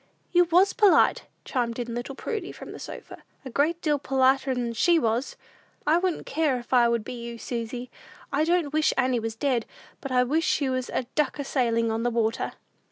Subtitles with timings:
[0.31, 4.97] "You was polite," chimed in little Prudy, from the sofa; "a great deal politer'n she
[4.97, 5.35] was!
[5.85, 7.91] I wouldn't care, if I would be you, Susy.
[8.33, 9.67] I don't wish Annie was dead,
[9.99, 12.53] but I wish she was a duck a sailin' on the water!"